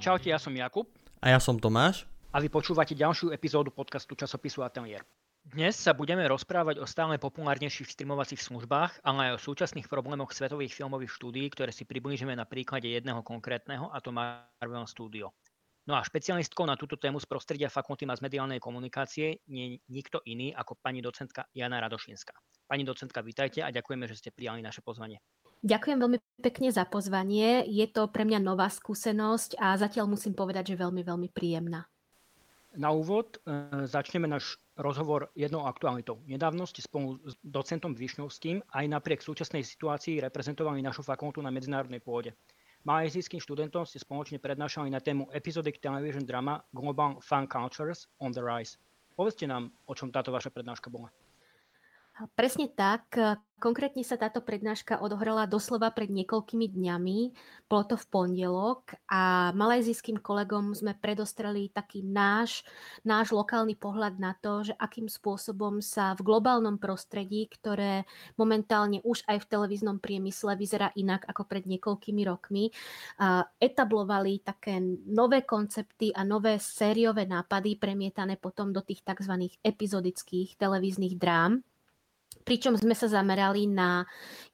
[0.00, 0.88] Čaute, ja som Jakub.
[1.20, 2.08] A ja som Tomáš.
[2.32, 5.04] A vy počúvate ďalšiu epizódu podcastu časopisu Atelier.
[5.44, 10.72] Dnes sa budeme rozprávať o stále populárnejších streamovacích službách, ale aj o súčasných problémoch svetových
[10.72, 15.36] filmových štúdií, ktoré si priblížime na príklade jedného konkrétneho, a to Marvel Studio.
[15.84, 20.24] No a špecialistkou na túto tému z prostredia Fakulty mass mediálnej komunikácie nie je nikto
[20.24, 22.32] iný ako pani docentka Jana Radošinská.
[22.64, 25.20] Pani docentka, vítajte a ďakujeme, že ste prijali naše pozvanie.
[25.60, 27.68] Ďakujem veľmi pekne za pozvanie.
[27.68, 31.84] Je to pre mňa nová skúsenosť a zatiaľ musím povedať, že veľmi, veľmi príjemná.
[32.70, 36.22] Na úvod e, začneme náš rozhovor jednou aktualitou.
[36.24, 42.00] Nedávno ste spolu s docentom Višňovským aj napriek súčasnej situácii reprezentovali našu fakultu na medzinárodnej
[42.00, 42.32] pôde.
[42.88, 48.40] Malajzijským študentom ste spoločne prednášali na tému Episodic Television Drama Global Fun Cultures on the
[48.40, 48.80] Rise.
[49.12, 51.12] Povedzte nám, o čom táto vaša prednáška bola.
[52.36, 53.16] Presne tak.
[53.60, 57.18] Konkrétne sa táto prednáška odohrala doslova pred niekoľkými dňami.
[57.68, 62.64] Bolo to v pondelok a malajzijským kolegom sme predostreli taký náš,
[63.04, 68.08] náš lokálny pohľad na to, že akým spôsobom sa v globálnom prostredí, ktoré
[68.40, 72.72] momentálne už aj v televíznom priemysle vyzerá inak ako pred niekoľkými rokmi,
[73.60, 79.52] etablovali také nové koncepty a nové sériové nápady premietané potom do tých tzv.
[79.60, 81.60] epizodických televíznych drám
[82.44, 84.04] pričom sme sa zamerali na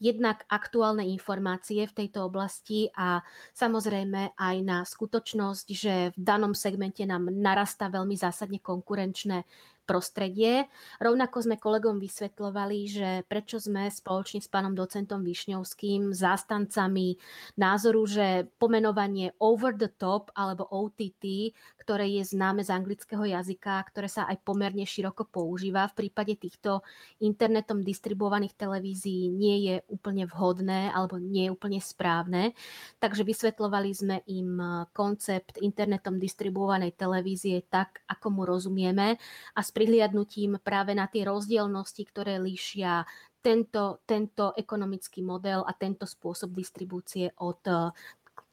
[0.03, 3.23] jednak aktuálne informácie v tejto oblasti a
[3.57, 9.47] samozrejme aj na skutočnosť, že v danom segmente nám narastá veľmi zásadne konkurenčné
[9.87, 10.67] prostredie.
[10.99, 17.17] Rovnako sme kolegom vysvetľovali, že prečo sme spoločne s pánom docentom Višňovským zástancami
[17.55, 21.55] názoru, že pomenovanie over the top alebo OTT,
[21.87, 26.83] ktoré je známe z anglického jazyka, ktoré sa aj pomerne široko používa v prípade týchto
[27.23, 32.59] internetom distribuovaných televízií nie je úplne vhodné alebo nie je úplne správne.
[32.99, 34.59] Takže vysvetľovali sme im
[34.91, 39.15] koncept internetom distribuovanej televízie tak, ako mu rozumieme
[39.55, 43.05] a prihliadnutím práve na tie rozdielnosti, ktoré líšia
[43.45, 47.93] tento, tento ekonomický model a tento spôsob distribúcie od eh,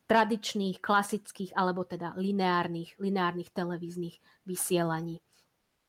[0.03, 5.23] tradičných, klasických alebo teda lineárnych, lineárnych televíznych vysielaní.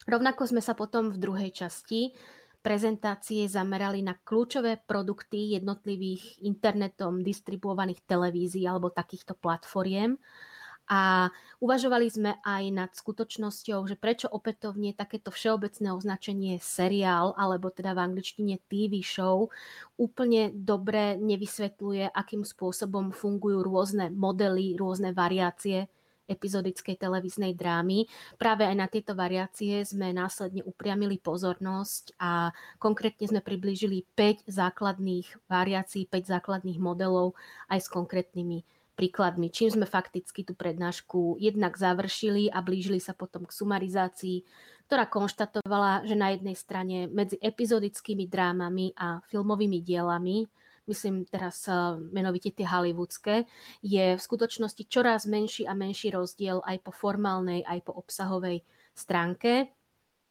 [0.07, 2.15] Rovnako sme sa potom v druhej časti
[2.63, 10.17] prezentácie zamerali na kľúčové produkty jednotlivých internetom distribuovaných televízií alebo takýchto platformiem
[10.85, 11.33] a
[11.65, 18.05] uvažovali sme aj nad skutočnosťou, že prečo opätovne takéto všeobecné označenie seriál, alebo teda v
[18.05, 19.49] angličtine TV show,
[19.97, 25.89] úplne dobre nevysvetľuje, akým spôsobom fungujú rôzne modely, rôzne variácie
[26.25, 28.09] epizodickej televíznej drámy.
[28.41, 32.49] Práve aj na tieto variácie sme následne upriamili pozornosť a
[32.81, 37.37] konkrétne sme priblížili 5 základných variácií, 5 základných modelov
[37.69, 43.45] aj s konkrétnymi príkladmi, čím sme fakticky tú prednášku jednak završili a blížili sa potom
[43.45, 44.47] k sumarizácii,
[44.87, 50.47] ktorá konštatovala, že na jednej strane medzi epizodickými drámami a filmovými dielami,
[50.87, 51.75] myslím teraz eh,
[52.15, 53.45] menovite tie hollywoodske,
[53.83, 58.63] je v skutočnosti čoraz menší a menší rozdiel aj po formálnej, aj po obsahovej
[58.95, 59.75] stránke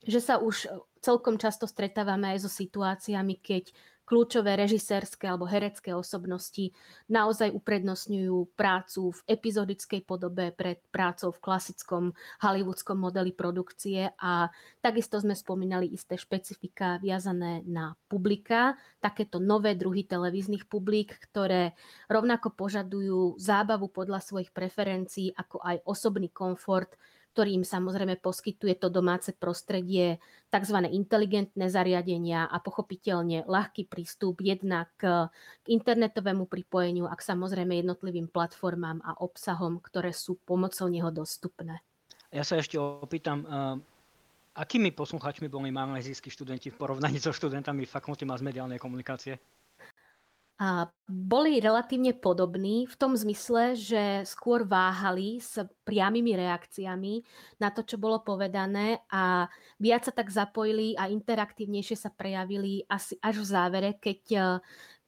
[0.04, 0.68] že sa už
[1.00, 3.72] celkom často stretávame aj so situáciami, keď
[4.04, 6.76] kľúčové režisérske alebo herecké osobnosti
[7.08, 12.04] naozaj uprednostňujú prácu v epizodickej podobe pred prácou v klasickom
[12.44, 14.52] hollywoodskom modeli produkcie a
[14.84, 21.74] takisto sme spomínali isté špecifika viazané na publika, takéto nové druhy televíznych publik, ktoré
[22.12, 26.94] rovnako požadujú zábavu podľa svojich preferencií, ako aj osobný komfort,
[27.34, 30.22] ktorým samozrejme poskytuje to domáce prostredie
[30.54, 30.78] tzv.
[30.86, 35.26] inteligentné zariadenia a pochopiteľne ľahký prístup jednak k
[35.66, 41.82] internetovému pripojeniu a k samozrejme jednotlivým platformám a obsahom, ktoré sú pomocou neho dostupné.
[42.30, 43.42] Ja sa ešte opýtam,
[44.54, 49.42] akými posluchačmi boli malajzijskí študenti v porovnaní so študentami fakulty mass mediálnej komunikácie?
[50.64, 57.20] A boli relatívne podobní v tom zmysle, že skôr váhali s priamými reakciami
[57.60, 63.20] na to, čo bolo povedané a viac sa tak zapojili a interaktívnejšie sa prejavili asi
[63.20, 64.22] až v závere, keď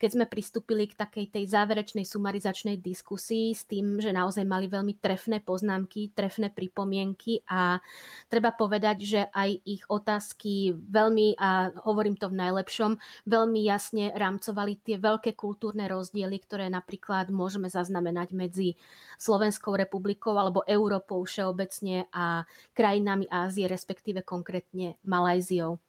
[0.06, 5.02] keď sme pristúpili k takej tej záverečnej sumarizačnej diskusii s tým, že naozaj mali veľmi
[5.02, 7.82] trefné poznámky, trefné pripomienky a
[8.30, 14.78] treba povedať, že aj ich otázky veľmi, a hovorím to v najlepšom, veľmi jasne rámcovali
[14.86, 18.78] tie veľké kultúrne rozdiely, ktoré napríklad môžeme zaznamenať medzi
[19.18, 22.46] Slovenskou republikou alebo Európou všeobecne a
[22.78, 25.82] krajinami Ázie, respektíve konkrétne Malajziou.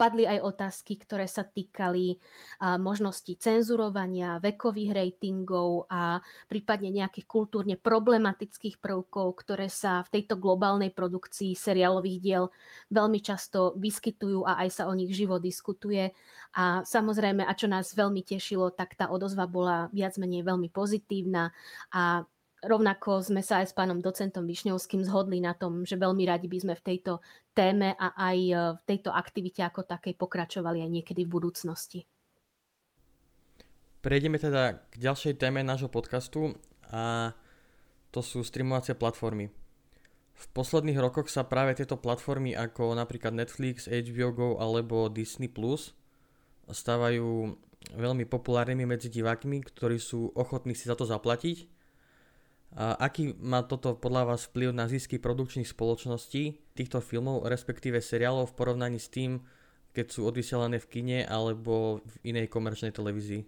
[0.00, 2.16] Padli aj otázky, ktoré sa týkali
[2.80, 10.88] možnosti cenzurovania, vekových ratingov a prípadne nejakých kultúrne problematických prvkov, ktoré sa v tejto globálnej
[10.88, 12.44] produkcii seriálových diel
[12.88, 16.16] veľmi často vyskytujú a aj sa o nich živo diskutuje.
[16.56, 21.52] A samozrejme, a čo nás veľmi tešilo, tak tá odozva bola viac menej veľmi pozitívna
[21.92, 22.24] a
[22.62, 26.58] Rovnako sme sa aj s pánom docentom Višňovským zhodli na tom, že veľmi radi by
[26.62, 27.18] sme v tejto
[27.58, 32.00] téme a aj e, v tejto aktivite ako takej pokračovali aj niekedy v budúcnosti.
[33.98, 36.54] Prejdeme teda k ďalšej téme nášho podcastu
[36.86, 37.34] a
[38.14, 39.50] to sú streamovacie platformy.
[40.38, 45.98] V posledných rokoch sa práve tieto platformy ako napríklad Netflix, HBO Go alebo Disney Plus
[46.70, 47.58] stávajú
[47.98, 51.81] veľmi populárnymi medzi divákmi, ktorí sú ochotní si za to zaplatiť
[52.76, 58.56] aký má toto podľa vás vplyv na zisky produkčných spoločností týchto filmov, respektíve seriálov v
[58.56, 59.44] porovnaní s tým,
[59.92, 63.44] keď sú odvysielané v kine alebo v inej komerčnej televízii?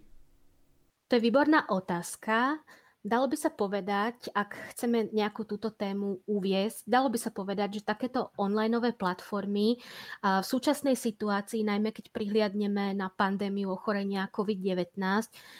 [1.09, 2.61] To je výborná otázka.
[3.05, 7.85] Dalo by sa povedať, ak chceme nejakú túto tému uviesť, dalo by sa povedať, že
[7.85, 9.77] takéto onlineové platformy
[10.25, 14.97] v súčasnej situácii, najmä keď prihliadneme na pandémiu ochorenia COVID-19,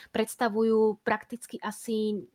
[0.09, 2.25] predstavujú prakticky asi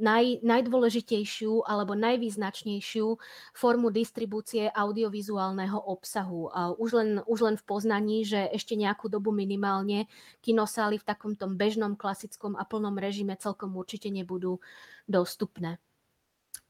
[0.00, 3.06] naj, najdôležitejšiu alebo najvýznačnejšiu
[3.52, 6.50] formu distribúcie audiovizuálneho obsahu.
[6.80, 10.08] Už len, už len v poznaní, že ešte nejakú dobu minimálne
[10.40, 14.58] kinosály v takomto bežnom, klasickom a plnom režime celkom určite nebudú
[15.06, 15.78] dostupné.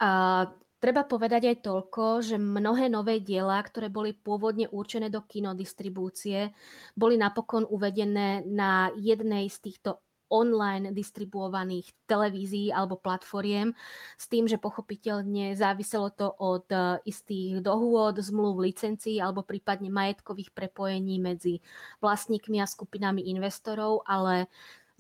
[0.03, 0.51] A
[0.81, 6.57] Treba povedať aj toľko, že mnohé nové diela, ktoré boli pôvodne určené do kinodistribúcie,
[6.97, 10.01] boli napokon uvedené na jednej z týchto
[10.31, 13.75] online distribuovaných televízií alebo platformiem
[14.17, 20.55] s tým, že pochopiteľne záviselo to od e, istých dohôd, zmluv, licencií alebo prípadne majetkových
[20.55, 21.59] prepojení medzi
[21.99, 24.47] vlastníkmi a skupinami investorov, ale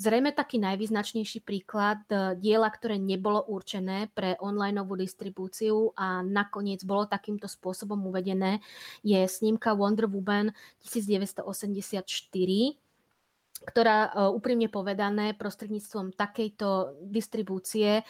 [0.00, 7.04] Zrejme taký najvýznačnejší príklad e, diela, ktoré nebolo určené pre onlineovú distribúciu a nakoniec bolo
[7.04, 8.64] takýmto spôsobom uvedené,
[9.04, 11.44] je snímka Wonder Woman 1984
[13.60, 18.02] ktorá e, úprimne povedané prostredníctvom takejto distribúcie e,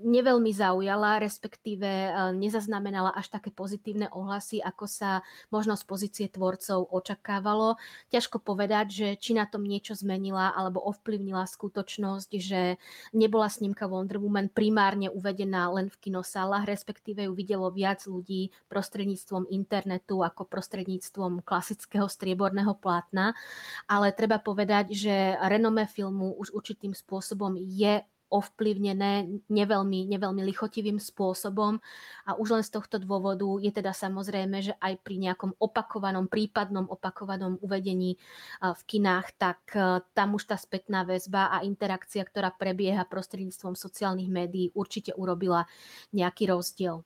[0.00, 5.20] neveľmi zaujala, respektíve e, nezaznamenala až také pozitívne ohlasy, ako sa
[5.52, 7.76] možno z pozície tvorcov očakávalo.
[8.08, 12.80] Ťažko povedať, že či na tom niečo zmenila alebo ovplyvnila skutočnosť, že
[13.12, 19.52] nebola snímka Wonder Woman primárne uvedená len v kinosálach, respektíve ju videlo viac ľudí prostredníctvom
[19.52, 23.36] internetu ako prostredníctvom klasického strieborného plátna.
[23.84, 31.02] Ale treba povedať, povedať, že renome filmu už určitým spôsobom je ovplyvnené neveľmi, neveľmi lichotivým
[31.02, 31.82] spôsobom
[32.22, 36.86] a už len z tohto dôvodu je teda samozrejme, že aj pri nejakom opakovanom, prípadnom
[36.86, 38.14] opakovanom uvedení
[38.62, 44.30] v kinách, tak e, tam už tá spätná väzba a interakcia, ktorá prebieha prostredníctvom sociálnych
[44.30, 45.66] médií, určite urobila
[46.14, 47.02] nejaký rozdiel.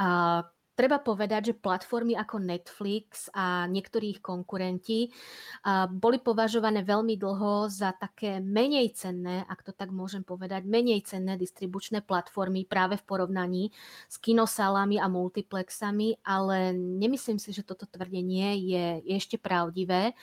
[0.00, 0.40] A
[0.80, 5.12] Treba povedať, že platformy ako Netflix a niektorých konkurenti
[5.92, 11.36] boli považované veľmi dlho za také menej cenné, ak to tak môžem povedať, menej cenné
[11.36, 13.68] distribučné platformy práve v porovnaní
[14.08, 20.16] s kinosálami a multiplexami, ale nemyslím si, že toto tvrdenie je, je ešte pravdivé.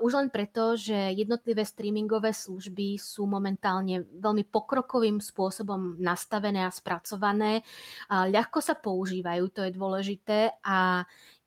[0.00, 7.60] Už len preto, že jednotlivé streamingové služby sú momentálne veľmi pokrokovým spôsobom nastavené a spracované.
[8.08, 11.04] Ľahko sa používajú, to je dôležité a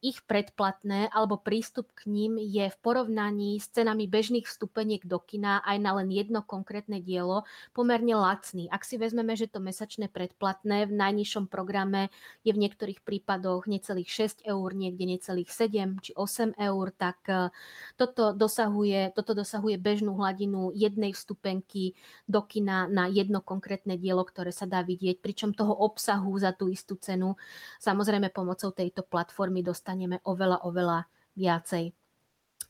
[0.08, 5.60] ich predplatné alebo prístup k ním je v porovnaní s cenami bežných vstupeniek do kina
[5.68, 7.44] aj na len jedno konkrétne dielo
[7.76, 8.72] pomerne lacný.
[8.72, 12.08] Ak si vezmeme, že to mesačné predplatné v najnižšom programe
[12.48, 17.52] je v niektorých prípadoch necelých 6 eur, niekde necelých 7 či 8 eur, tak e,
[18.00, 22.00] toto dosahuje, toto dosahuje bežnú hladinu jednej vstupenky
[22.32, 26.72] do kina na jedno konkrétne dielo, ktoré sa dá vidieť, pričom toho obsahu za tú
[26.72, 27.36] istú cenu
[27.84, 31.00] samozrejme pomocou tejto platformy dostávame dostaneme oveľa, oveľa
[31.34, 31.90] viacej.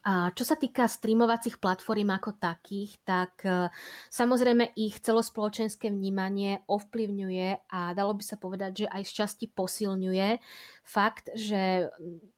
[0.08, 3.68] A čo sa týka streamovacích platform ako takých, tak e,
[4.08, 10.40] samozrejme ich celospoločenské vnímanie ovplyvňuje a dalo by sa povedať, že aj z časti posilňuje
[10.88, 11.92] fakt, že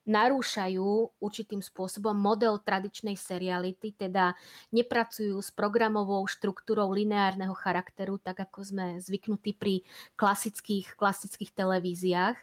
[0.09, 4.33] narúšajú určitým spôsobom model tradičnej seriality, teda
[4.73, 9.85] nepracujú s programovou štruktúrou lineárneho charakteru, tak ako sme zvyknutí pri
[10.17, 12.37] klasických, klasických televíziách.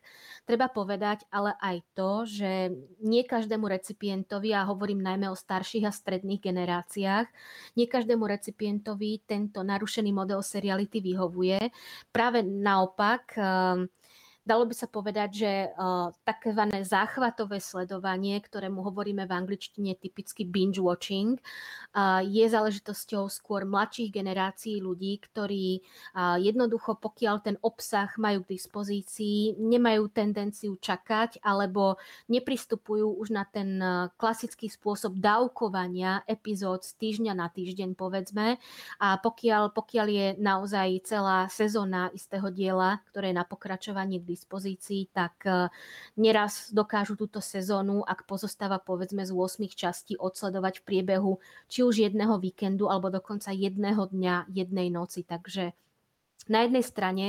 [0.46, 2.70] Treba povedať ale aj to, že
[3.02, 7.26] nie každému recipientovi, a hovorím najmä o starších a stredných generáciách,
[7.74, 11.58] nie každému recipientovi tento narušený model seriality vyhovuje.
[12.14, 13.90] Práve naopak, ehm,
[14.46, 20.78] dalo by sa povedať, že uh, takzvané záchvatové sledovanie, ktorému hovoríme v angličtine typicky binge
[20.78, 28.46] watching, uh, je záležitosťou skôr mladších generácií ľudí, ktorí uh, jednoducho, pokiaľ ten obsah majú
[28.46, 31.98] k dispozícii, nemajú tendenciu čakať alebo
[32.30, 33.82] nepristupujú už na ten
[34.14, 38.62] klasický spôsob dávkovania epizód z týždňa na týždeň, povedzme.
[39.02, 45.08] A pokiaľ, pokiaľ je naozaj celá sezóna istého diela, ktoré je na pokračovanie k dispozícii,
[45.16, 45.72] tak e,
[46.20, 51.32] neraz dokážu túto sezónu, ak pozostáva povedzme z 8 častí, odsledovať v priebehu
[51.72, 55.24] či už jedného víkendu alebo dokonca jedného dňa, jednej noci.
[55.24, 55.72] Takže
[56.46, 57.26] na jednej strane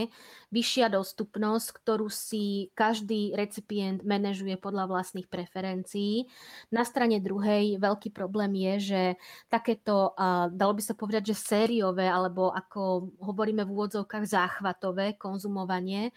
[0.54, 6.30] vyššia dostupnosť, ktorú si každý recipient manažuje podľa vlastných preferencií.
[6.70, 9.02] Na strane druhej veľký problém je, že
[9.50, 10.14] takéto,
[10.54, 16.14] dalo by sa povedať, že sériové, alebo ako hovoríme v úvodzovkách záchvatové konzumovanie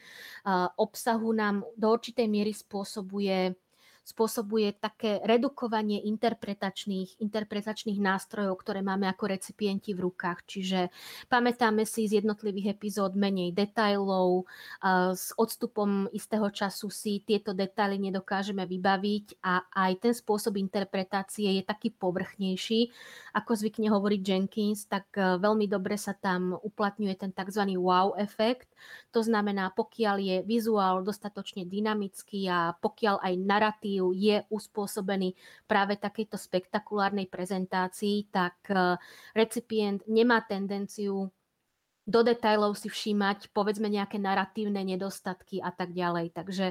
[0.76, 3.56] obsahu nám do určitej miery spôsobuje
[4.10, 10.42] spôsobuje také redukovanie interpretačných, interpretačných nástrojov, ktoré máme ako recipienti v rukách.
[10.50, 10.90] Čiže
[11.30, 14.50] pamätáme si z jednotlivých epizód menej detailov,
[15.14, 21.62] s odstupom istého času si tieto detaily nedokážeme vybaviť a aj ten spôsob interpretácie je
[21.62, 22.90] taký povrchnejší.
[23.36, 27.76] Ako zvykne hovoriť Jenkins, tak e, veľmi dobre sa tam uplatňuje ten tzv.
[27.78, 28.69] wow efekt.
[29.10, 35.34] To znamená, pokiaľ je vizuál dostatočne dynamický a pokiaľ aj narratív je uspôsobený
[35.66, 38.96] práve takejto spektakulárnej prezentácii, tak eh,
[39.34, 41.32] recipient nemá tendenciu
[42.08, 46.32] do detajlov si všímať, povedzme nejaké narratívne nedostatky a tak ďalej.
[46.32, 46.66] Takže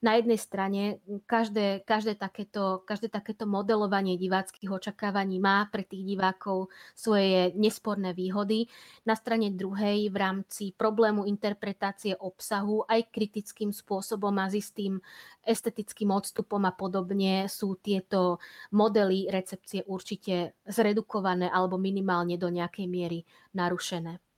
[0.00, 0.82] na jednej strane
[1.28, 8.66] každé, každé, takéto, každé takéto modelovanie diváckých očakávaní má pre tých divákov svoje nesporné výhody.
[9.04, 14.96] Na strane druhej v rámci problému interpretácie obsahu aj kritickým spôsobom a s istým
[15.44, 18.40] estetickým odstupom a podobne sú tieto
[18.72, 23.20] modely recepcie určite zredukované alebo minimálne do nejakej miery
[23.54, 24.29] narušené.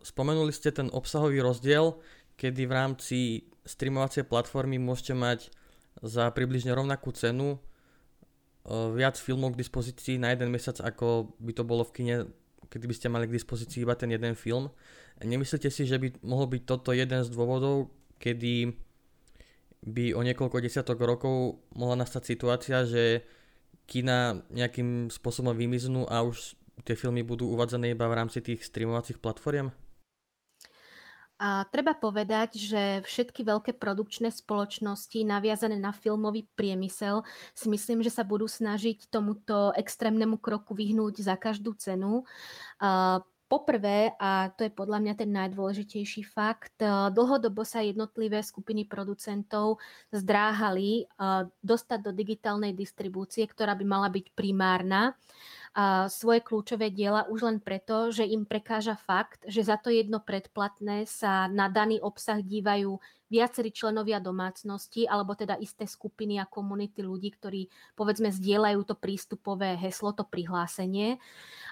[0.00, 2.00] Spomenuli ste ten obsahový rozdiel,
[2.40, 3.18] kedy v rámci
[3.68, 5.52] streamovacej platformy môžete mať
[6.00, 7.60] za približne rovnakú cenu
[8.68, 12.16] viac filmov k dispozícii na jeden mesiac, ako by to bolo v kine,
[12.68, 14.68] kedy by ste mali k dispozícii iba ten jeden film.
[15.24, 18.76] Nemyslíte si, že by mohol byť toto jeden z dôvodov, kedy
[19.78, 23.22] by o niekoľko desiatok rokov mohla nastať situácia, že
[23.88, 29.18] kina nejakým spôsobom vymiznú a už tie filmy budú uvádzané iba v rámci tých streamovacích
[29.18, 29.70] platform?
[31.38, 37.22] A treba povedať, že všetky veľké produkčné spoločnosti naviazané na filmový priemysel
[37.54, 42.26] si myslím, že sa budú snažiť tomuto extrémnemu kroku vyhnúť za každú cenu.
[43.48, 46.74] Poprvé, a to je podľa mňa ten najdôležitejší fakt,
[47.14, 49.78] dlhodobo sa jednotlivé skupiny producentov
[50.10, 51.06] zdráhali
[51.62, 55.14] dostať do digitálnej distribúcie, ktorá by mala byť primárna
[56.10, 61.06] svoje kľúčové diela už len preto, že im prekáža fakt, že za to jedno predplatné
[61.06, 62.98] sa na daný obsah dívajú
[63.28, 69.76] viacerí členovia domácnosti alebo teda isté skupiny a komunity ľudí, ktorí povedzme zdieľajú to prístupové
[69.76, 71.20] heslo, to prihlásenie.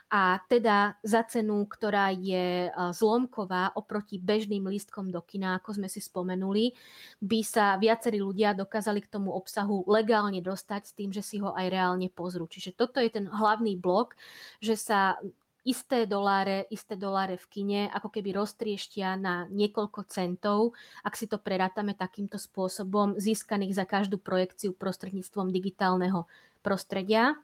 [0.06, 5.98] A teda za cenu, ktorá je zlomková oproti bežným lístkom do kina, ako sme si
[5.98, 6.78] spomenuli,
[7.18, 11.50] by sa viacerí ľudia dokázali k tomu obsahu legálne dostať s tým, že si ho
[11.50, 12.46] aj reálne pozrú.
[12.46, 14.14] Čiže toto je ten hlavný blok,
[14.62, 15.18] že sa
[15.66, 21.42] isté doláre, isté doláre v kine ako keby roztrieštia na niekoľko centov, ak si to
[21.42, 26.30] prerátame takýmto spôsobom, získaných za každú projekciu prostredníctvom digitálneho
[26.62, 27.34] prostredia.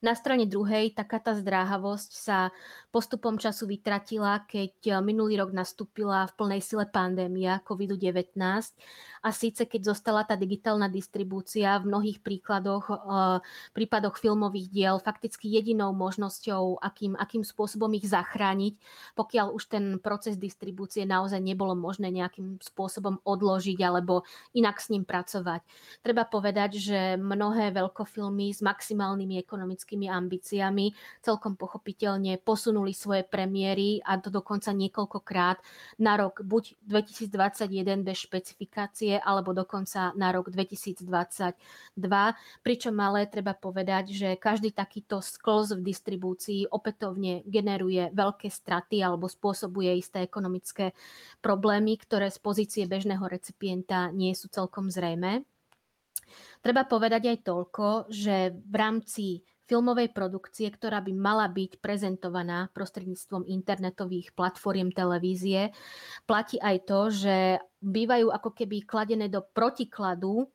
[0.00, 2.48] Na strane druhej taká tá zdráhavosť sa
[2.88, 8.32] postupom času vytratila, keď eh, minulý rok nastúpila v plnej sile pandémia COVID-19
[9.20, 13.38] a síce keď zostala tá digitálna distribúcia v mnohých príkladoch, eh,
[13.76, 18.80] prípadoch filmových diel fakticky jedinou možnosťou, akým, akým spôsobom ich zachrániť,
[19.12, 24.24] pokiaľ už ten proces distribúcie naozaj nebolo možné nejakým spôsobom odložiť alebo
[24.56, 25.60] inak s ním pracovať.
[26.00, 33.98] Treba povedať, že mnohé veľkofilmy s maximálnymi ekonomickými politickými ambíciami celkom pochopiteľne posunuli svoje premiéry
[34.06, 35.58] a to dokonca niekoľkokrát
[35.98, 41.10] na rok buď 2021 bez špecifikácie alebo dokonca na rok 2022.
[42.62, 49.26] Pričom ale treba povedať, že každý takýto sklz v distribúcii opätovne generuje veľké straty alebo
[49.26, 50.94] spôsobuje isté ekonomické
[51.42, 55.42] problémy, ktoré z pozície bežného recipienta nie sú celkom zrejme.
[56.60, 59.26] Treba povedať aj toľko, že v rámci
[59.70, 65.70] filmovej produkcie, ktorá by mala byť prezentovaná prostredníctvom internetových platform televízie,
[66.26, 67.36] platí aj to, že
[67.78, 70.50] bývajú ako keby kladené do protikladu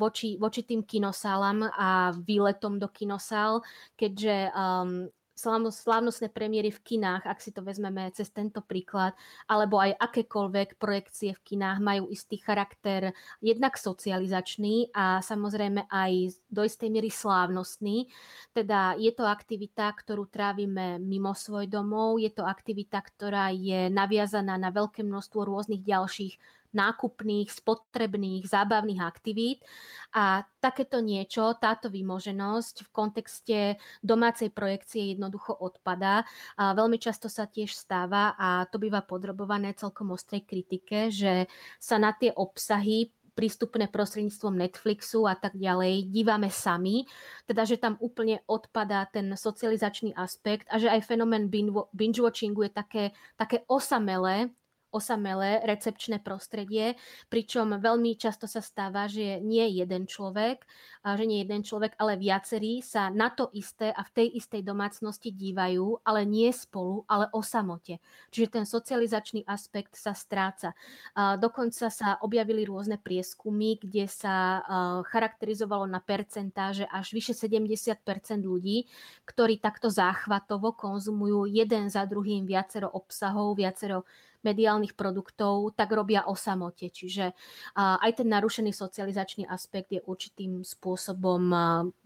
[0.00, 3.60] voči, voči tým kinosálam a výletom do kinosál,
[3.94, 9.14] keďže um, slávnostné premiéry v kinách, ak si to vezmeme cez tento príklad,
[9.46, 16.66] alebo aj akékoľvek projekcie v kinách majú istý charakter jednak socializačný a samozrejme aj do
[16.66, 18.10] istej miery slávnostný.
[18.50, 24.58] Teda je to aktivita, ktorú trávime mimo svoj domov, je to aktivita, ktorá je naviazaná
[24.58, 29.64] na veľké množstvo rôznych ďalších nákupných, spotrebných, zábavných aktivít.
[30.12, 33.58] A takéto niečo, táto výmoženosť v kontexte
[34.00, 36.24] domácej projekcie jednoducho odpadá.
[36.56, 41.46] A veľmi často sa tiež stáva a to býva podrobované celkom ostrej kritike, že
[41.80, 47.06] sa na tie obsahy prístupné prostredníctvom Netflixu a tak ďalej, dívame sami,
[47.46, 51.46] teda že tam úplne odpadá ten socializačný aspekt a že aj fenomén
[51.94, 53.04] binge-watchingu je také,
[53.38, 54.50] také osamelé
[54.92, 56.96] osamelé recepčné prostredie,
[57.28, 60.64] pričom veľmi často sa stáva, že nie jeden človek,
[61.04, 65.32] že nie jeden človek, ale viacerí sa na to isté a v tej istej domácnosti
[65.32, 68.00] dívajú, ale nie spolu, ale o samote.
[68.28, 70.76] Čiže ten socializačný aspekt sa stráca.
[71.16, 74.60] Dokonca sa objavili rôzne prieskumy, kde sa
[75.08, 78.04] charakterizovalo na percentáže až vyše 70%
[78.44, 78.84] ľudí,
[79.24, 84.04] ktorí takto záchvatovo konzumujú jeden za druhým viacero obsahov, viacero
[84.46, 86.90] mediálnych produktov, tak robia o samote.
[86.90, 87.34] Čiže
[87.74, 91.42] aj ten narušený socializačný aspekt je určitým spôsobom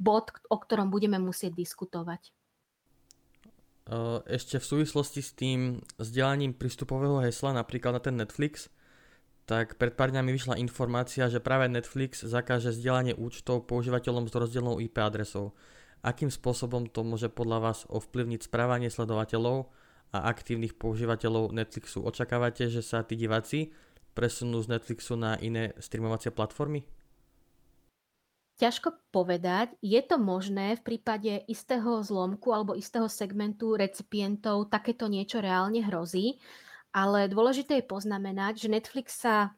[0.00, 2.32] bod, o ktorom budeme musieť diskutovať.
[4.30, 8.70] Ešte v súvislosti s tým vzdelaním prístupového hesla napríklad na ten Netflix,
[9.42, 14.78] tak pred pár dňami vyšla informácia, že práve Netflix zakáže zdieľanie účtov používateľom s rozdielnou
[14.78, 15.50] IP adresou.
[15.98, 19.66] Akým spôsobom to môže podľa vás ovplyvniť správanie sledovateľov
[20.12, 22.04] a aktívnych používateľov Netflixu.
[22.04, 23.72] Očakávate, že sa tí diváci
[24.12, 26.84] presunú z Netflixu na iné streamovacie platformy?
[28.60, 29.72] Ťažko povedať.
[29.80, 36.36] Je to možné v prípade istého zlomku alebo istého segmentu recipientov takéto niečo reálne hrozí,
[36.92, 39.56] ale dôležité je poznamenať, že Netflix sa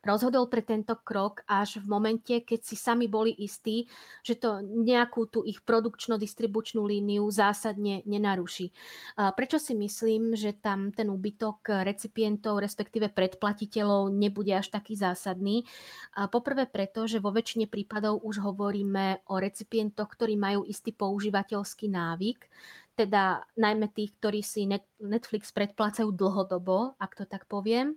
[0.00, 3.84] rozhodol pre tento krok až v momente, keď si sami boli istí,
[4.24, 8.72] že to nejakú tú ich produkčno-distribučnú líniu zásadne nenaruší.
[9.16, 15.68] Prečo si myslím, že tam ten úbytok recipientov, respektíve predplatiteľov nebude až taký zásadný?
[16.32, 22.48] Poprvé preto, že vo väčšine prípadov už hovoríme o recipientoch, ktorí majú istý používateľský návyk,
[23.00, 24.68] teda najmä tých, ktorí si
[25.00, 27.96] Netflix predplácajú dlhodobo, ak to tak poviem.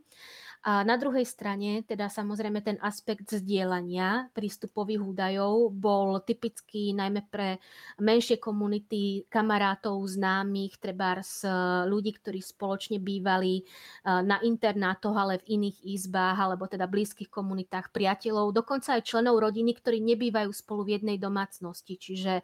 [0.64, 7.60] A na druhej strane, teda samozrejme ten aspekt zdieľania prístupových údajov bol typický najmä pre
[8.00, 11.52] menšie komunity kamarátov, známych, treba z
[11.92, 13.64] ľudí, ktorí spoločne bývali e,
[14.08, 19.76] na internátoch, ale v iných izbách, alebo teda blízkych komunitách priateľov, dokonca aj členov rodiny,
[19.76, 22.00] ktorí nebývajú spolu v jednej domácnosti.
[22.00, 22.40] Čiže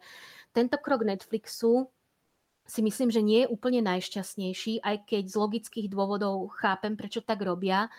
[0.52, 1.88] tento krok Netflixu
[2.70, 7.42] si myslím, že nie je úplne najšťastnejší, aj keď z logických dôvodov chápem, prečo tak
[7.42, 7.90] robia.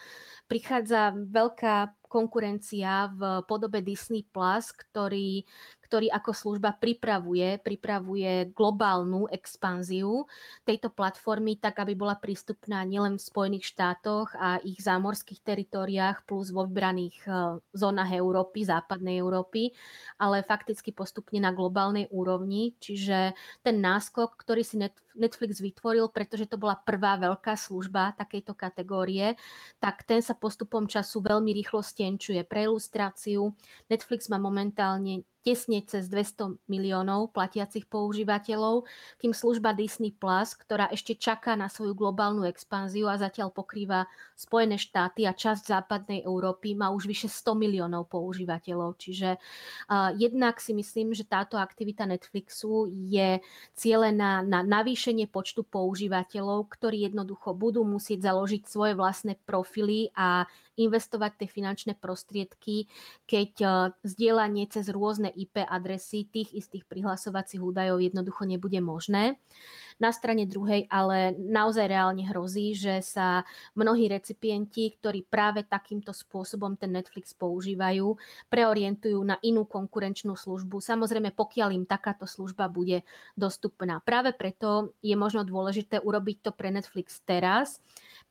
[0.48, 5.44] Prichádza veľká konkurencia v podobe Disney+, Plus, ktorý,
[5.92, 10.24] ktorý ako služba pripravuje, pripravuje globálnu expanziu
[10.64, 16.56] tejto platformy tak, aby bola prístupná nielen v Spojených štátoch a ich zámorských teritoriách plus
[16.56, 19.76] vo vybraných e, zónach Európy, západnej Európy,
[20.16, 22.72] ale fakticky postupne na globálnej úrovni.
[22.80, 24.80] Čiže ten náskok, ktorý si
[25.12, 29.36] Netflix vytvoril, pretože to bola prvá veľká služba takejto kategórie,
[29.84, 32.48] tak ten sa postupom času veľmi rýchlo stenčuje.
[32.48, 33.52] Pre ilustráciu,
[33.92, 38.86] Netflix má momentálne tesne cez 200 miliónov platiacich používateľov,
[39.18, 44.06] kým služba Disney+, Plus, ktorá ešte čaká na svoju globálnu expanziu a zatiaľ pokrýva
[44.38, 48.98] Spojené štáty a časť západnej Európy, má už vyše 100 miliónov používateľov.
[48.98, 53.38] Čiže uh, jednak si myslím, že táto aktivita Netflixu je
[53.78, 60.50] cieľená na navýšenie počtu používateľov, ktorí jednoducho budú musieť založiť svoje vlastné profily a
[60.88, 62.90] investovať tie finančné prostriedky,
[63.30, 69.38] keď uh, zdieľanie cez rôzne IP adresy tých istých prihlasovacích údajov jednoducho nebude možné.
[70.02, 73.46] Na strane druhej ale naozaj reálne hrozí, že sa
[73.78, 78.18] mnohí recipienti, ktorí práve takýmto spôsobom ten Netflix používajú,
[78.50, 80.82] preorientujú na inú konkurenčnú službu.
[80.82, 83.06] Samozrejme, pokiaľ im takáto služba bude
[83.38, 84.02] dostupná.
[84.02, 87.78] Práve preto je možno dôležité urobiť to pre Netflix teraz,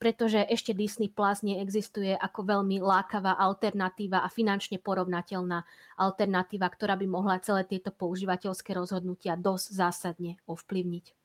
[0.02, 5.62] pretože ešte Disney Plus neexistuje ako veľmi lákavá alternatíva a finančne porovnateľná
[6.02, 11.19] alternatíva, ktorá by mohla celé tieto používateľské rozhodnutia dosť zásadne ovplyvniť.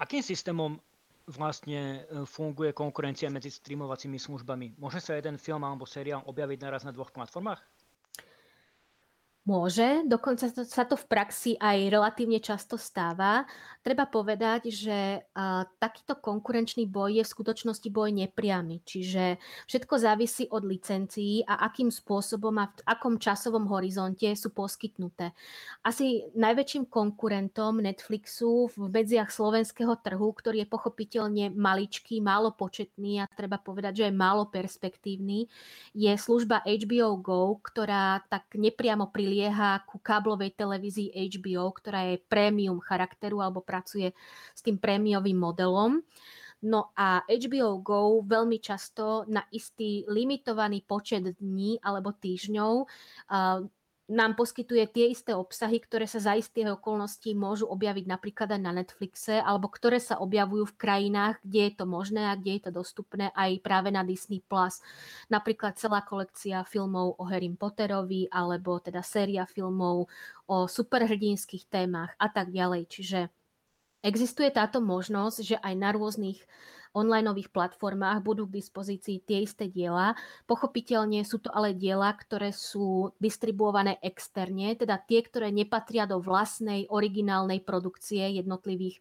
[0.00, 0.80] Akým systémom
[1.28, 4.80] vlastne e, funguje konkurencia medzi streamovacími službami?
[4.80, 7.60] Môže sa jeden film alebo seriál objaviť naraz na dvoch platformách?
[9.40, 13.48] Môže, dokonca sa to v praxi aj relatívne často stáva.
[13.80, 15.24] Treba povedať, že
[15.80, 21.88] takýto konkurenčný boj je v skutočnosti boj nepriamy, čiže všetko závisí od licencií a akým
[21.88, 25.32] spôsobom a v akom časovom horizonte sú poskytnuté.
[25.80, 33.30] Asi najväčším konkurentom Netflixu v medziach slovenského trhu, ktorý je pochopiteľne maličký, málo početný a
[33.32, 35.48] treba povedať, že je málo perspektívny,
[35.96, 42.82] je služba HBO Go, ktorá tak nepriamo prilieha ku káblovej televízii HBO, ktorá je prémium
[42.82, 44.10] charakteru alebo pracuje
[44.50, 46.02] s tým prémiovým modelom.
[46.66, 52.90] No a HBO Go veľmi často na istý limitovaný počet dní alebo týždňov
[54.10, 58.74] nám poskytuje tie isté obsahy, ktoré sa za istých okolností môžu objaviť napríklad aj na
[58.74, 62.72] Netflixe, alebo ktoré sa objavujú v krajinách, kde je to možné a kde je to
[62.74, 64.42] dostupné aj práve na Disney+.
[64.42, 64.82] Plus.
[65.30, 70.10] Napríklad celá kolekcia filmov o Harry Potterovi, alebo teda séria filmov
[70.50, 72.90] o superhrdinských témach a tak ďalej.
[72.90, 73.20] Čiže
[74.00, 76.40] Existuje táto možnosť, že aj na rôznych
[76.92, 80.18] onlineových platformách budú k dispozícii tie isté diela.
[80.50, 86.90] Pochopiteľne sú to ale diela, ktoré sú distribuované externe, teda tie, ktoré nepatria do vlastnej
[86.90, 88.98] originálnej produkcie jednotlivých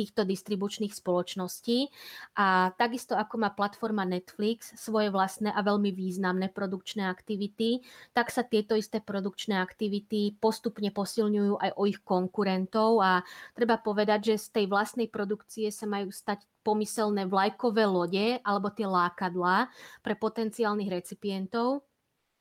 [0.00, 1.92] týchto distribučných spoločností.
[2.40, 7.84] A takisto ako má platforma Netflix svoje vlastné a veľmi významné produkčné aktivity,
[8.16, 13.20] tak sa tieto isté produkčné aktivity postupne posilňujú aj o ich konkurentov a
[13.52, 18.86] treba povedať, že z tej vlastnej produkcie sa majú stať pomyselné vlajkové lode alebo tie
[18.86, 19.66] lákadlá
[20.06, 21.82] pre potenciálnych recipientov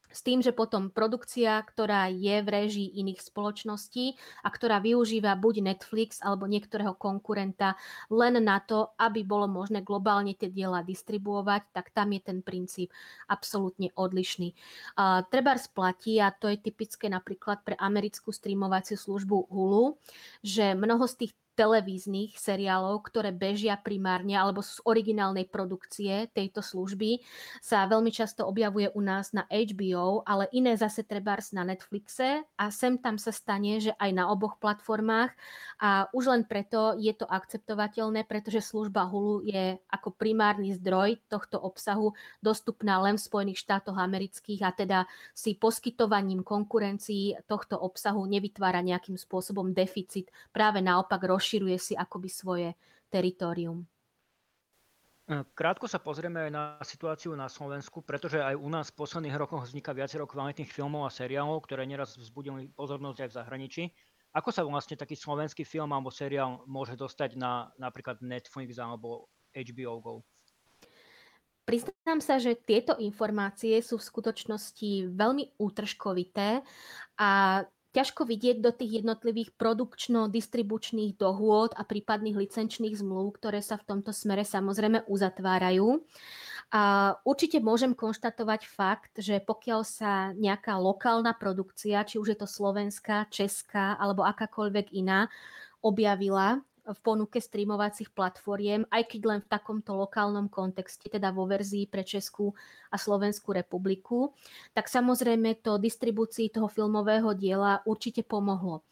[0.09, 5.73] s tým, že potom produkcia, ktorá je v režii iných spoločností a ktorá využíva buď
[5.73, 7.77] Netflix alebo niektorého konkurenta
[8.09, 12.89] len na to, aby bolo možné globálne tie diela distribuovať, tak tam je ten princíp
[13.29, 14.57] absolútne odlišný.
[14.97, 20.01] Uh, treba splatí, a to je typické napríklad pre americkú streamovaciu službu Hulu,
[20.41, 27.19] že mnoho z tých televíznych seriálov, ktoré bežia primárne alebo z originálnej produkcie tejto služby,
[27.59, 32.65] sa veľmi často objavuje u nás na HBO, ale iné zase trebárs na Netflixe a
[32.71, 35.35] sem tam sa stane, že aj na oboch platformách
[35.83, 41.59] a už len preto je to akceptovateľné, pretože služba Hulu je ako primárny zdroj tohto
[41.59, 44.99] obsahu dostupná len v Spojených štátoch amerických a teda
[45.35, 50.31] si poskytovaním konkurencií tohto obsahu nevytvára nejakým spôsobom deficit.
[50.55, 52.67] Práve naopak rozširuje rozširuje si akoby svoje
[53.09, 53.81] teritorium.
[55.25, 59.33] E, krátko sa pozrieme aj na situáciu na Slovensku, pretože aj u nás v posledných
[59.33, 63.83] rokoch vzniká viacero kvalitných filmov a seriálov, ktoré neraz vzbudili pozornosť aj v zahraničí.
[64.37, 69.25] Ako sa vlastne taký slovenský film alebo seriál môže dostať na napríklad Netflix alebo
[69.57, 70.13] HBO Go?
[71.65, 76.61] Priznám sa, že tieto informácie sú v skutočnosti veľmi útržkovité
[77.17, 83.87] a ťažko vidieť do tých jednotlivých produkčno-distribučných dohôd a prípadných licenčných zmluv, ktoré sa v
[83.89, 86.05] tomto smere samozrejme uzatvárajú.
[86.69, 92.45] A určite môžem konštatovať fakt, že pokiaľ sa nejaká lokálna produkcia, či už je to
[92.45, 95.25] slovenská, česká alebo akákoľvek iná,
[95.81, 101.85] objavila v ponuke streamovacích platformiem, aj keď len v takomto lokálnom kontexte, teda vo verzii
[101.85, 102.57] pre Českú
[102.89, 104.33] a Slovenskú republiku,
[104.73, 108.83] tak samozrejme to distribúcii toho filmového diela určite pomohlo.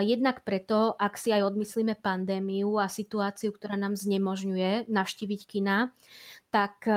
[0.00, 5.92] Jednak preto, ak si aj odmyslíme pandémiu a situáciu, ktorá nám znemožňuje navštíviť kina,
[6.48, 6.96] tak e,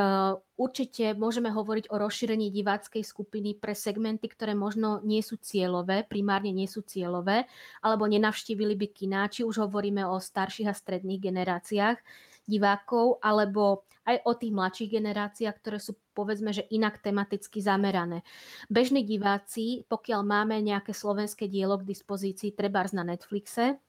[0.55, 6.55] určite môžeme hovoriť o rozšírení diváckej skupiny pre segmenty, ktoré možno nie sú cieľové, primárne
[6.55, 7.51] nie sú cieľové,
[7.83, 11.99] alebo nenavštívili by kina, či už hovoríme o starších a stredných generáciách
[12.45, 18.21] divákov, alebo aj o tých mladších generáciách, ktoré sú povedzme, že inak tematicky zamerané.
[18.69, 23.81] Bežní diváci, pokiaľ máme nejaké slovenské dielo k dispozícii, trebárs na Netflixe,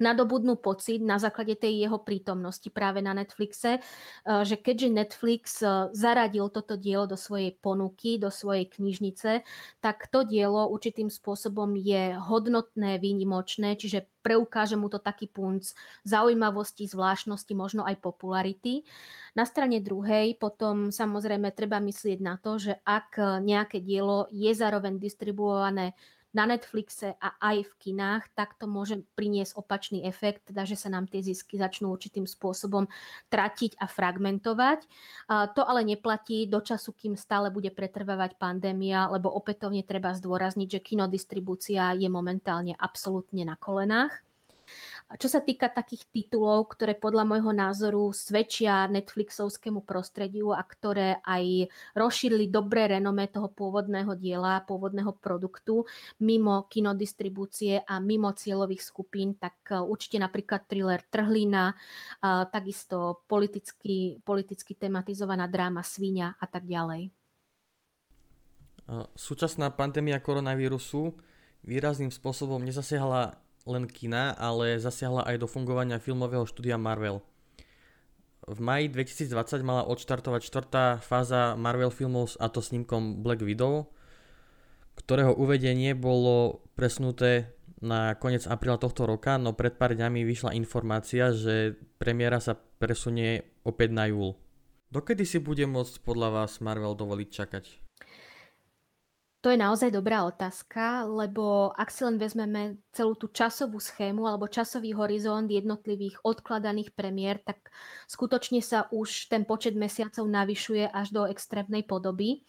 [0.00, 5.92] nadobudnú pocit na základe tej jeho prítomnosti práve na Netflixe, eh, že keďže Netflix eh,
[5.94, 9.42] zaradil toto dielo do svojej ponuky, do svojej knižnice,
[9.78, 15.72] tak to dielo určitým spôsobom je hodnotné, výnimočné, čiže preukáže mu to taký punc
[16.04, 18.84] zaujímavosti, zvláštnosti, možno aj popularity.
[19.32, 24.98] Na strane druhej potom samozrejme treba myslieť na to, že ak nejaké dielo je zároveň
[25.00, 25.94] distribuované
[26.36, 30.92] na Netflixe a aj v kinách, tak to môže priniesť opačný efekt, teda že sa
[30.92, 32.84] nám tie zisky začnú určitým spôsobom
[33.32, 34.84] tratiť a fragmentovať.
[35.28, 40.84] To ale neplatí do času, kým stále bude pretrvávať pandémia, lebo opätovne treba zdôrazniť, že
[40.84, 44.27] kinodistribúcia je momentálne absolútne na kolenách.
[45.08, 51.72] Čo sa týka takých titulov, ktoré podľa môjho názoru svedčia Netflixovskému prostrediu a ktoré aj
[51.96, 55.88] rozšírili dobré renome toho pôvodného diela, pôvodného produktu
[56.20, 61.72] mimo kinodistribúcie a mimo cieľových skupín, tak e, určite napríklad thriller Trhlina,
[62.52, 67.08] takisto politicky, politicky tematizovaná dráma Svíňa a tak ďalej.
[69.16, 71.16] Súčasná pandémia koronavírusu
[71.64, 77.20] výrazným spôsobom nezasiahla len kina, ale zasiahla aj do fungovania filmového štúdia Marvel.
[78.48, 83.92] V maji 2020 mala odštartovať štvrtá fáza Marvel filmov a to snímkom Black Widow,
[84.96, 87.52] ktorého uvedenie bolo presnuté
[87.84, 93.44] na koniec apríla tohto roka, no pred pár dňami vyšla informácia, že premiéra sa presunie
[93.62, 94.34] opäť na júl.
[94.88, 97.87] Dokedy si bude môcť podľa vás Marvel dovoliť čakať?
[99.38, 104.50] To je naozaj dobrá otázka, lebo ak si len vezmeme celú tú časovú schému alebo
[104.50, 107.70] časový horizont jednotlivých odkladaných premiér, tak
[108.10, 112.42] skutočne sa už ten počet mesiacov navyšuje až do extrémnej podoby.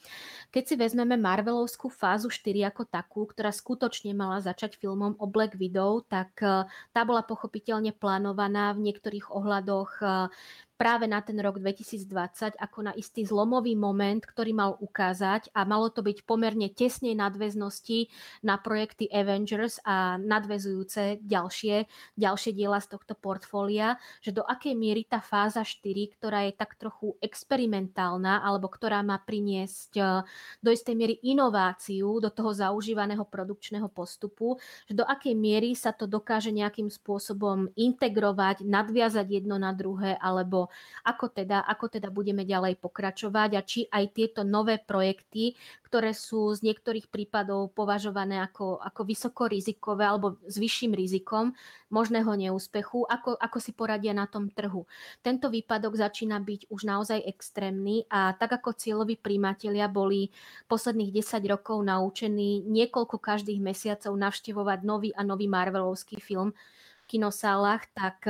[0.50, 5.62] Keď si vezmeme Marvelovskú fázu 4 ako takú, ktorá skutočne mala začať filmom o Black
[5.62, 10.34] Widow, tak eh, tá bola pochopiteľne plánovaná v niektorých ohľadoch eh,
[10.80, 15.92] práve na ten rok 2020 ako na istý zlomový moment, ktorý mal ukázať a malo
[15.92, 18.08] to byť pomerne tesnej nadväznosti
[18.48, 21.84] na projekty Avengers a nadvezujúce ďalšie,
[22.16, 26.80] ďalšie diela z tohto portfólia, že do akej miery tá fáza 4, ktorá je tak
[26.80, 30.04] trochu experimentálna alebo ktorá má priniesť e,
[30.64, 34.56] do istej miery inováciu do toho zaužívaného produkčného postupu,
[34.88, 40.69] že do akej miery sa to dokáže nejakým spôsobom integrovať, nadviazať jedno na druhé alebo
[41.06, 45.58] ako teda, ako teda budeme ďalej pokračovať a či aj tieto nové projekty,
[45.90, 51.54] ktoré sú z niektorých prípadov považované ako, ako vysoko rizikové alebo s vyšším rizikom
[51.90, 54.86] možného neúspechu, ako, ako si poradia na tom trhu.
[55.26, 60.30] Tento výpadok začína byť už naozaj extrémny a tak ako cieľoví príjmatelia boli
[60.70, 66.54] posledných 10 rokov naučení niekoľko každých mesiacov navštevovať nový a nový Marvelovský film
[67.02, 68.22] v kinosálach, tak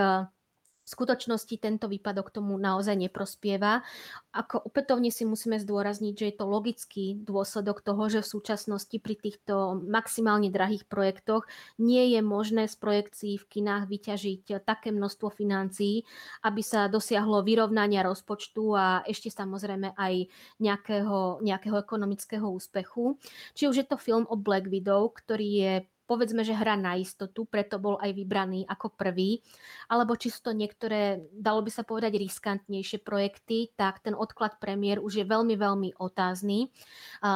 [0.89, 3.85] v skutočnosti tento výpadok tomu naozaj neprospieva.
[4.33, 9.13] Ako opätovne si musíme zdôrazniť, že je to logický dôsledok toho, že v súčasnosti pri
[9.13, 11.45] týchto maximálne drahých projektoch
[11.77, 16.09] nie je možné z projekcií v kinách vyťažiť také množstvo financií,
[16.41, 20.25] aby sa dosiahlo vyrovnania rozpočtu a ešte samozrejme aj
[20.57, 23.21] nejakého, nejakého ekonomického úspechu.
[23.53, 25.73] Či už je to film o Black Widow, ktorý je
[26.09, 29.45] povedzme, že hra na istotu, preto bol aj vybraný ako prvý,
[29.85, 34.97] alebo či sú to niektoré, dalo by sa povedať, riskantnejšie projekty, tak ten odklad premiér
[34.97, 36.73] už je veľmi, veľmi otázny.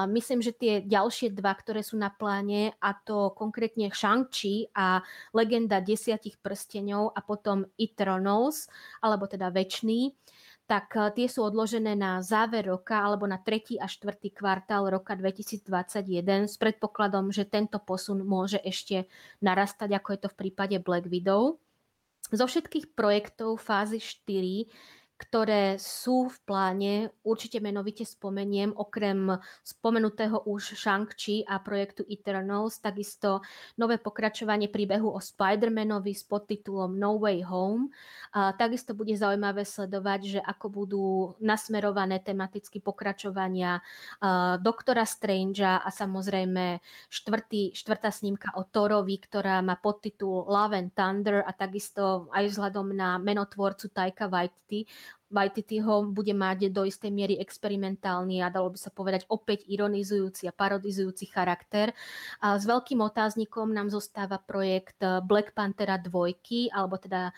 [0.10, 5.06] Myslím, že tie ďalšie dva, ktoré sú na pláne, a to konkrétne Shang-Chi a
[5.38, 8.66] Legenda desiatich prsteňov a potom Eternals,
[9.06, 10.18] alebo teda Večný,
[10.66, 15.16] tak eh, tie sú odložené na záver roka alebo na tretí a štvrtý kvartál roka
[15.16, 19.06] 2021 s predpokladom, že tento posun môže ešte
[19.44, 21.60] narastať, ako je to v prípade Black Widow.
[22.34, 26.94] Zo všetkých projektov fázy 4 ktoré sú v pláne.
[27.24, 33.40] Určite menovite spomeniem, okrem spomenutého už Shang-Chi a projektu Eternals, takisto
[33.80, 37.96] nové pokračovanie príbehu o Spider-Manovi s podtitulom No Way Home.
[38.36, 41.06] A takisto bude zaujímavé sledovať, že ako budú
[41.40, 43.80] nasmerované tematicky pokračovania
[44.60, 51.46] Doktora Strangea a samozrejme štvrtý, štvrtá snímka o Thorovi, ktorá má podtitul Love and Thunder
[51.46, 54.90] a takisto aj vzhľadom na menotvorcu Taika Waititi
[55.82, 60.54] ho bude mať do istej miery experimentálny a dalo by sa povedať opäť ironizujúci a
[60.54, 61.92] parodizujúci charakter.
[62.40, 67.34] A s veľkým otáznikom nám zostáva projekt Black Panthera 2, alebo teda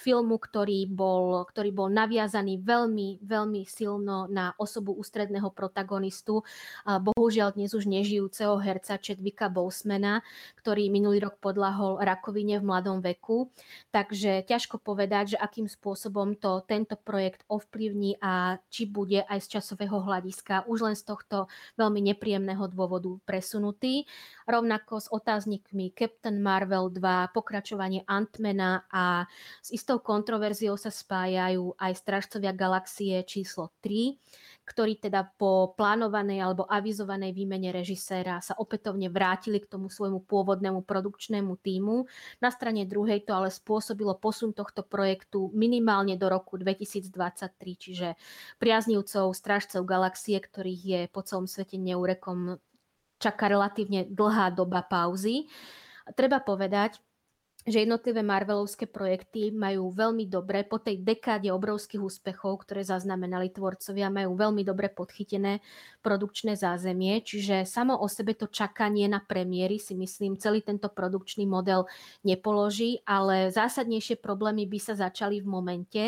[0.00, 6.40] filmu, ktorý bol, ktorý bol naviazaný veľmi, veľmi silno na osobu ústredného protagonistu,
[6.88, 10.24] bohužiaľ dnes už nežijúceho herca Chadwicka Bosemana,
[10.56, 13.52] ktorý minulý rok podľahol rakovine v mladom veku.
[13.92, 19.60] Takže ťažko povedať, že akým spôsobom to tento projekt ovplyvní a či bude aj z
[19.60, 24.08] časového hľadiska už len z tohto veľmi nepríjemného dôvodu presunutý.
[24.48, 29.28] Rovnako s otáznikmi Captain Marvel 2, pokračovanie Antmana a
[29.62, 34.16] s istou kontroverziou sa spájajú aj Strážcovia galaxie číslo 3,
[34.64, 40.80] ktorí teda po plánovanej alebo avizovanej výmene režiséra sa opätovne vrátili k tomu svojmu pôvodnému
[40.88, 42.08] produkčnému týmu.
[42.40, 47.12] Na strane druhej to ale spôsobilo posun tohto projektu minimálne do roku 2023,
[47.76, 48.08] čiže
[48.56, 52.56] priaznivcov Strážcov galaxie, ktorých je po celom svete neurekom
[53.20, 55.48] čaká relatívne dlhá doba pauzy.
[56.12, 57.00] Treba povedať,
[57.64, 64.12] že jednotlivé Marvelovské projekty majú veľmi dobre, po tej dekáde obrovských úspechov, ktoré zaznamenali tvorcovia,
[64.12, 65.64] majú veľmi dobre podchytené
[66.04, 71.48] produkčné zázemie, čiže samo o sebe to čakanie na premiéry si myslím celý tento produkčný
[71.48, 71.88] model
[72.20, 76.02] nepoloží, ale zásadnejšie problémy by sa začali v momente,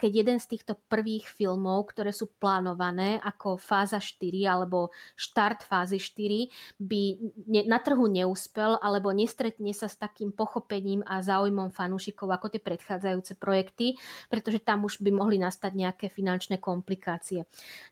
[0.00, 4.88] keď jeden z týchto prvých filmov, ktoré sú plánované ako fáza 4 alebo
[5.20, 7.02] štart fázy 4, by
[7.68, 13.36] na trhu neúspel alebo nestretne sa s takým pochopením a záujmom fanúšikov ako tie predchádzajúce
[13.36, 13.98] projekty,
[14.30, 17.44] pretože tam už by mohli nastať nejaké finančné komplikácie.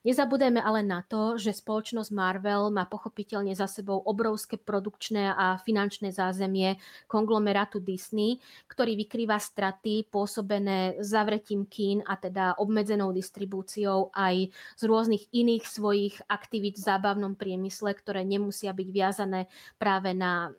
[0.07, 6.15] Nezabudeme ale na to, že spoločnosť Marvel má pochopiteľne za sebou obrovské produkčné a finančné
[6.15, 6.79] zázemie
[7.11, 8.39] konglomerátu Disney,
[8.71, 16.15] ktorý vykrýva straty pôsobené zavretím kín a teda obmedzenou distribúciou aj z rôznych iných svojich
[16.27, 20.53] aktivít v zábavnom priemysle, ktoré nemusia byť viazané práve na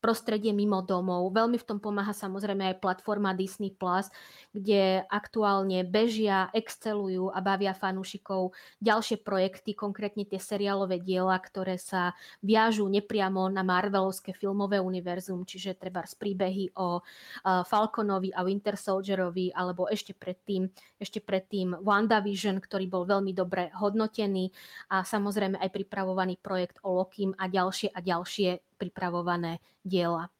[0.00, 1.28] prostredie mimo domov.
[1.36, 4.08] Veľmi v tom pomáha samozrejme aj platforma Disney+, Plus,
[4.50, 12.16] kde aktuálne bežia, excelujú a bavia fanúšikov ďalšie projekty, konkrétne tie seriálové diela, ktoré sa
[12.40, 17.04] viažú nepriamo na Marvelovské filmové univerzum, čiže treba z príbehy o
[17.44, 24.48] Falconovi a Winter Soldierovi, alebo ešte predtým, ešte predtým WandaVision, ktorý bol veľmi dobre hodnotený
[24.88, 30.32] a samozrejme aj pripravovaný projekt o Lokim a ďalšie a ďalšie pripravované diela.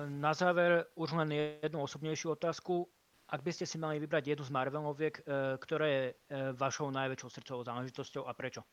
[0.00, 2.88] Na záver už len jednu osobnejšiu otázku.
[3.28, 5.22] Ak by ste si mali vybrať jednu z Marveloviek, e,
[5.60, 6.12] ktorá je e,
[6.56, 8.64] vašou najväčšou srdcovou záležitosťou a prečo?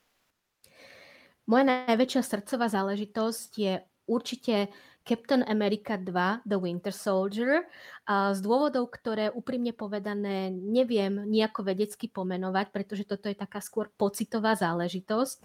[1.48, 3.74] Moja najväčšia srdcová záležitosť je
[4.08, 4.68] určite
[5.00, 7.64] Captain America 2 The Winter Soldier
[8.06, 14.54] z dôvodov, ktoré úprimne povedané neviem nejako vedecky pomenovať, pretože toto je taká skôr pocitová
[14.54, 15.36] záležitosť.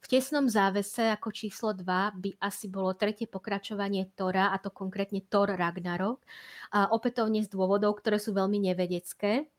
[0.00, 1.84] V tesnom závese ako číslo 2
[2.18, 6.24] by asi bolo tretie pokračovanie Tora, a to konkrétne Thor Ragnarok.
[6.72, 9.51] Opätovne z dôvodov, ktoré sú veľmi nevedecké.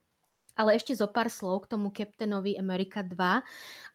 [0.53, 3.15] Ale ešte zo pár slov k tomu Captainovi America 2.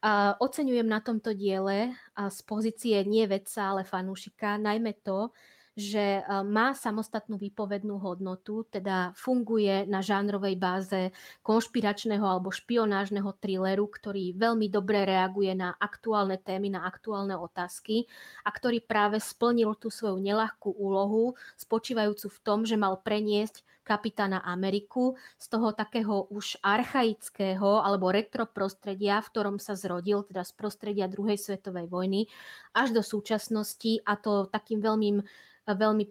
[0.03, 5.31] A oceňujem na tomto diele z pozície nie vedca, ale fanúšika, najmä to,
[5.79, 11.15] že má samostatnú výpovednú hodnotu, teda funguje na žánrovej báze
[11.47, 18.11] konšpiračného alebo špionážneho thrilleru, ktorý veľmi dobre reaguje na aktuálne témy, na aktuálne otázky
[18.43, 24.45] a ktorý práve splnil tú svoju nelahkú úlohu, spočívajúcu v tom, že mal preniesť kapitána
[24.45, 30.53] Ameriku z toho takého už archaického alebo retro prostredia, v ktorom sa zrodil, teda z
[30.53, 32.29] prostredia druhej svetovej vojny,
[32.77, 35.25] až do súčasnosti a to takým veľmi
[35.75, 36.09] veľmi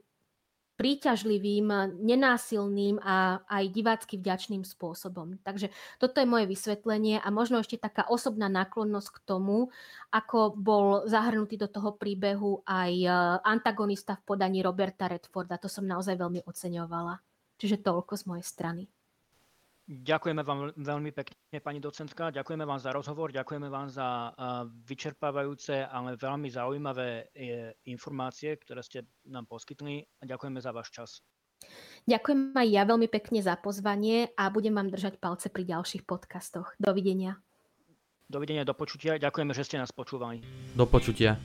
[0.77, 5.41] príťažlivým, nenásilným a aj divácky vďačným spôsobom.
[5.41, 9.73] Takže toto je moje vysvetlenie a možno ešte taká osobná náklonnosť k tomu,
[10.13, 13.09] ako bol zahrnutý do toho príbehu aj e,
[13.41, 15.57] antagonista v podaní Roberta Redforda.
[15.57, 17.17] To som naozaj veľmi oceňovala.
[17.57, 18.83] Čiže toľko z mojej strany.
[19.87, 22.27] Ďakujeme vám veľmi pekne, pani docentka.
[22.27, 24.35] Ďakujeme vám za rozhovor, ďakujeme vám za
[24.83, 31.09] vyčerpávajúce, ale veľmi zaujímavé e, informácie, ktoré ste nám poskytli a ďakujeme za váš čas.
[32.03, 36.75] Ďakujem aj ja veľmi pekne za pozvanie a budem vám držať palce pri ďalších podcastoch.
[36.83, 37.39] Dovidenia.
[38.27, 39.15] Dovidenia, do počutia.
[39.15, 40.43] Ďakujeme, že ste nás počúvali.
[40.75, 41.39] Do počutia.